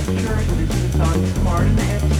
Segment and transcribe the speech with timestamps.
[0.00, 2.19] I'm sure this is on Smart and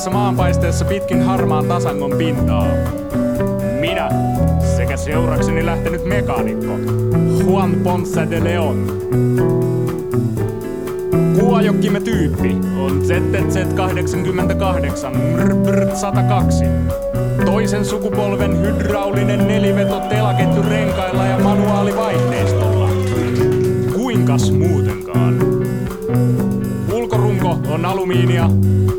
[0.00, 2.66] kuumassa maanpaisteessa pitkin harmaan tasangon pintaa.
[3.80, 4.08] Minä
[4.76, 6.72] sekä seurakseni lähtenyt mekaanikko
[7.44, 8.86] Juan Ponce de Leon.
[11.40, 16.66] Kuajokkimme tyyppi on ZZ88 MRBR102.
[17.44, 22.88] Toisen sukupolven hydraulinen neliveto telaketju renkailla ja manuaalivaihteistolla.
[23.94, 25.34] Kuinkas muutenkaan?
[27.50, 28.50] On alumiinia.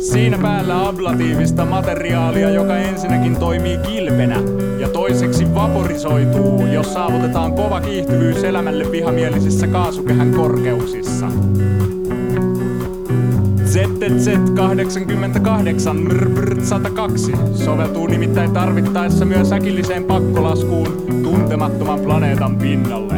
[0.00, 4.36] Siinä päällä ablatiivista materiaalia, joka ensinnäkin toimii kilpenä
[4.78, 11.26] ja toiseksi vaporisoituu, jos saavutetaan kova kiihtyvyys elämälle vihamielisissä kaasukehän korkeuksissa.
[13.64, 23.14] ZZ88 MRBR 102 soveltuu nimittäin tarvittaessa myös äkilliseen pakkolaskuun tuntemattoman planeetan pinnalle.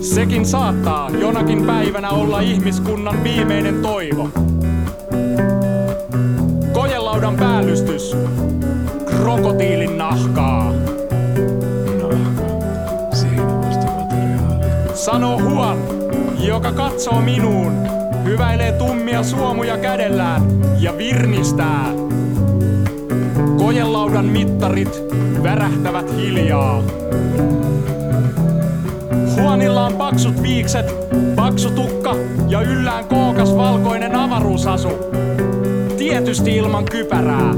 [0.00, 4.28] Sekin saattaa jonakin päivänä olla ihmiskunnan viimeinen toivo.
[6.72, 8.16] Kojelaudan päällystys.
[9.06, 10.72] Krokotiilin nahkaa.
[14.94, 15.78] Sanoo Huan,
[16.38, 17.72] joka katsoo minuun,
[18.24, 20.42] hyväilee tummia suomuja kädellään
[20.80, 21.92] ja virnistää.
[23.58, 25.02] Kojelaudan mittarit
[25.42, 26.82] värähtävät hiljaa.
[29.40, 30.86] Huonilla on paksut viikset,
[31.36, 32.14] paksu tukka
[32.48, 34.88] ja yllään kookas valkoinen avaruusasu.
[35.98, 37.54] Tietysti ilman kypärää.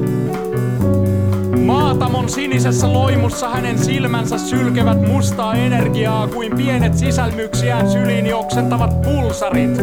[1.64, 9.80] Maatamon sinisessä loimussa hänen silmänsä sylkevät mustaa energiaa kuin pienet sisälmyksiään syliin juoksentavat pulsarit.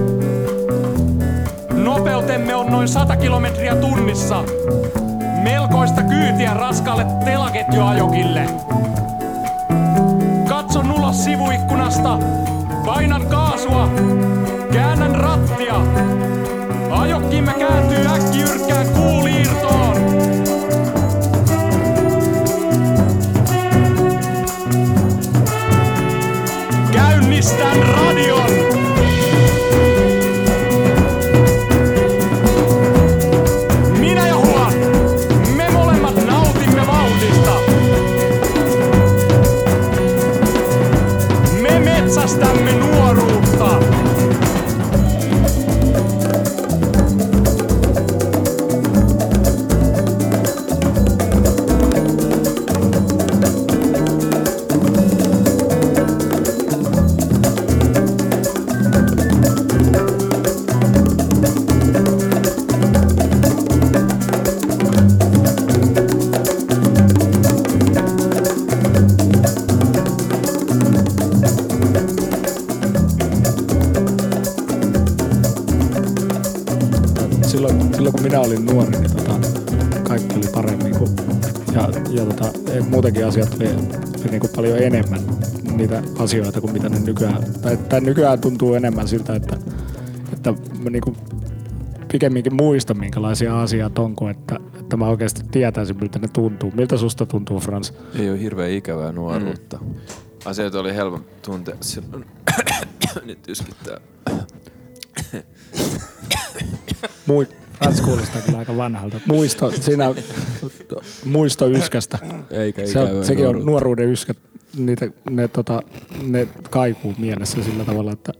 [1.73, 4.43] Nopeutemme on noin 100 kilometriä tunnissa.
[5.43, 8.45] Melkoista kyytiä raskaalle telaketjuajokille.
[10.77, 12.19] Katson ulos sivuikkunasta.
[12.85, 13.89] Painan kaasua.
[14.71, 15.75] Käännän rattia.
[16.91, 19.97] Ajokkimme kääntyy äkkijyrkkään kuuliirtoon.
[26.91, 28.56] Käynnistän radion.
[77.57, 79.39] Silloin, silloin kun minä olin nuori, niin tota,
[80.07, 81.09] kaikki oli paremmin kuin,
[81.73, 83.67] ja, ja tota, ei- muutenkin asiat oli,
[84.21, 85.21] oli niin kuin paljon enemmän
[85.77, 89.57] niitä asioita kuin mitä ne nykyään, tai, tai nykyään tuntuu enemmän siltä, että,
[90.33, 91.17] että mä niin kuin
[92.11, 96.71] pikemminkin muistan, minkälaisia asiat on, kuin että, että mä oikeasti tietäisin, miltä ne tuntuu.
[96.75, 97.93] Miltä susta tuntuu, Frans?
[98.19, 99.77] Ei ole hirveän ikävää nuoruutta.
[99.81, 99.95] Mm.
[100.45, 102.25] Asioita oli helppo tuntea silloin.
[103.25, 103.97] Nyt yskittää.
[107.25, 107.47] Mui,
[107.77, 109.19] Frans kuulostaa kyllä aika vanhalta.
[109.25, 110.13] Muisto, siinä
[111.25, 112.19] muisto yskästä.
[112.51, 114.37] Eikä Se on, sekin on nuoruuden yskät,
[114.77, 115.81] niitä, ne, tota,
[116.23, 118.33] ne kaikuu mielessä sillä tavalla, että,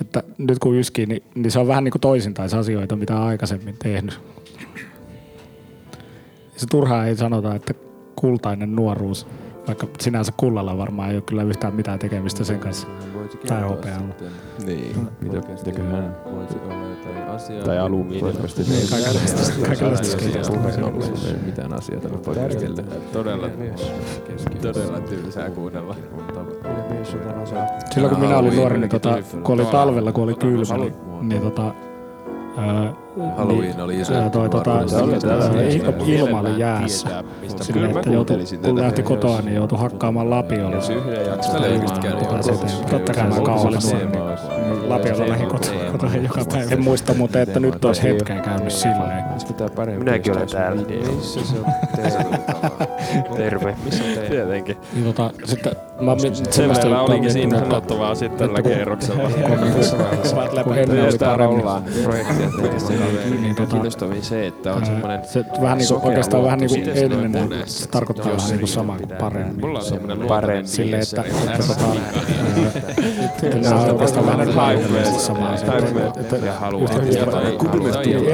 [0.00, 3.26] että nyt kun yskii, niin, niin se on vähän niin kuin toisintaisia asioita, mitä on
[3.26, 4.20] aikaisemmin tehnyt.
[6.56, 7.74] Se turhaa ei sanota, että
[8.16, 9.26] kultainen nuoruus,
[9.66, 12.86] vaikka sinänsä kullalla varmaan ei ole kyllä yhtään mitään tekemistä sen kanssa.
[13.48, 14.14] Tai hopealla.
[14.66, 15.08] Niin.
[15.20, 17.64] Mitä, mitäköhän Voisi olla jotain asiaa.
[17.64, 18.20] tai alumiini.
[18.90, 21.28] Kaikenlaista- kaikenlaista skeittausta.
[21.28, 22.84] Ei mitään asioita me poikkeelle.
[23.12, 23.48] Todella,
[24.62, 25.96] todella tylsää kuunnella.
[27.90, 31.42] Silloin kun minä olin nuori, niin tota, kun oli talvella, kun oli kylmä, niin, niin
[31.42, 31.74] tota,
[33.36, 34.80] Halloween oli iso ää, toi, tota,
[36.06, 37.24] ilma oli jäässä.
[37.60, 40.76] Silleen, että joutui, kun lähti kotoa, niin joutui hakkaamaan lapiolla.
[41.66, 42.86] Ei käynyt eteenpäin.
[42.90, 44.12] Totta kai mä kauan niin
[44.88, 45.72] Lapiolla lähdin kotoa,
[46.22, 46.70] joka päivä.
[46.70, 49.24] En muista muuten, että nyt olisi hetken käynyt silleen.
[49.98, 50.82] Minäkin olen täällä.
[53.36, 53.76] Terve.
[54.30, 54.76] Tietenkin.
[54.92, 56.12] Niin tota, sitten mä
[56.50, 59.28] semmoista olikin siinä sanottavaa sitten tällä että kun- kierroksella.
[60.64, 61.64] kun ennen oli paremmin.
[62.04, 62.48] projektia
[63.06, 66.58] tekemässä, Niin, niin tota- kiinnostavin se, että on semmoinen Se vähän niinku, sokea oikeastaan vähän
[66.58, 69.60] niinku luotto siihen, ennen, se tarkoittaa vähän niinku sama kuin paremmin.
[69.60, 70.68] Mulla on semmoinen Parempi.
[70.68, 71.84] Silleen, että, että tota,
[73.62, 75.74] nämä on oikeastaan vähän niinku paikallisesti sama asia.
[75.78, 76.90] Että- että ja haluaa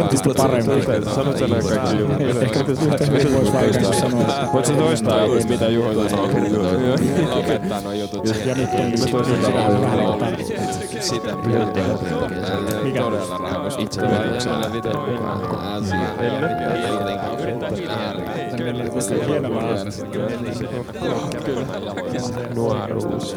[0.01, 0.83] entistä paremmin.
[1.15, 2.15] Sanot sen kaikki Juho.
[2.41, 2.59] Ehkä
[3.13, 4.49] hyvin voisi vaikka sanoa.
[4.53, 6.29] Voit sä toistaa, mitä Juho sanoo?
[7.37, 8.69] Lopettaa nuo jutut Ja nyt
[9.15, 11.37] on sitä vähän niinku Sitä
[12.83, 13.01] Mikä?
[13.01, 13.77] todella rakas
[14.59, 16.21] mennä vite mukaan koko asiaan.
[16.21, 16.59] Ei jotenkin
[21.83, 23.37] suhteessa Nuoruus.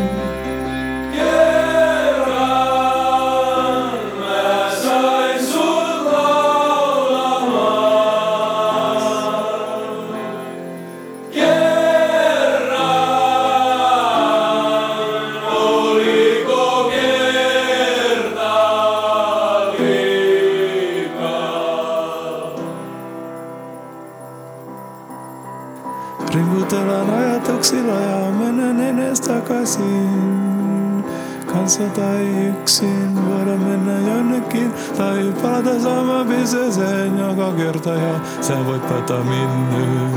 [31.81, 33.25] yhdessä tai yksin.
[33.25, 37.89] Voida mennä jonnekin tai palata samaan pisteeseen joka kerta.
[37.89, 40.07] Ja sä voit päätä minne.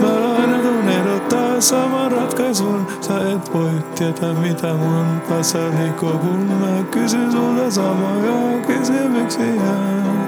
[0.00, 2.86] Mä aina tuun ehdottaa saman ratkaisun.
[3.00, 10.27] Sä et voi tietää mitä mun päässä liikkuu Kun mä kysyn sulta samaa kysymyksiä